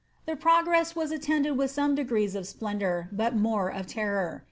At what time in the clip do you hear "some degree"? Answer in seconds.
1.69-2.25